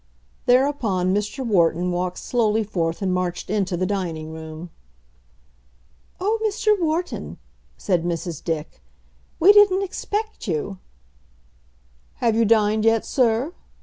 Thereupon 0.47 1.13
Mr. 1.13 1.45
Wharton 1.45 1.91
walked 1.91 2.17
slowly 2.17 2.63
forth 2.63 3.03
and 3.03 3.13
marched 3.13 3.51
into 3.51 3.77
the 3.77 3.85
dining 3.85 4.31
room. 4.33 4.71
"Oh, 6.19 6.39
Mr. 6.43 6.75
Wharton," 6.79 7.37
said 7.77 8.03
Mrs. 8.03 8.43
Dick, 8.43 8.81
"we 9.39 9.53
didn't 9.53 9.83
expect 9.83 10.47
you." 10.47 10.79
"Have 12.15 12.35
you 12.35 12.45
dined 12.45 12.83
yet, 12.83 13.05
sir?" 13.05 13.53